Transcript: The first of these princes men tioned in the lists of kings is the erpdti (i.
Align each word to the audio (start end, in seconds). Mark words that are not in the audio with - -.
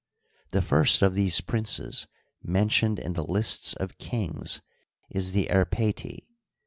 The 0.49 0.63
first 0.63 1.03
of 1.03 1.13
these 1.13 1.41
princes 1.41 2.07
men 2.41 2.69
tioned 2.69 2.97
in 2.97 3.13
the 3.13 3.21
lists 3.23 3.73
of 3.75 3.99
kings 3.99 4.59
is 5.11 5.31
the 5.33 5.45
erpdti 5.51 6.23
(i. 6.23 6.27